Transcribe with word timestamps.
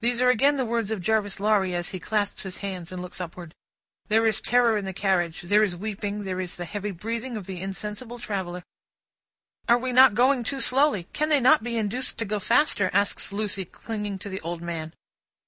These 0.00 0.22
are 0.22 0.30
again 0.30 0.58
the 0.58 0.64
words 0.64 0.92
of 0.92 1.00
Jarvis 1.00 1.40
Lorry, 1.40 1.74
as 1.74 1.88
he 1.88 1.98
clasps 1.98 2.44
his 2.44 2.58
hands, 2.58 2.92
and 2.92 3.02
looks 3.02 3.20
upward. 3.20 3.52
There 4.06 4.28
is 4.28 4.40
terror 4.40 4.76
in 4.76 4.84
the 4.84 4.92
carriage, 4.92 5.42
there 5.42 5.64
is 5.64 5.74
weeping, 5.74 6.22
there 6.22 6.40
is 6.40 6.54
the 6.54 6.64
heavy 6.64 6.92
breathing 6.92 7.36
of 7.36 7.46
the 7.46 7.60
insensible 7.60 8.20
traveller. 8.20 8.62
"Are 9.68 9.76
we 9.78 9.90
not 9.90 10.14
going 10.14 10.44
too 10.44 10.60
slowly? 10.60 11.08
Can 11.12 11.30
they 11.30 11.40
not 11.40 11.64
be 11.64 11.76
induced 11.76 12.16
to 12.18 12.24
go 12.24 12.38
faster?" 12.38 12.90
asks 12.92 13.32
Lucie, 13.32 13.64
clinging 13.64 14.20
to 14.20 14.28
the 14.28 14.40
old 14.42 14.62
man. 14.62 14.94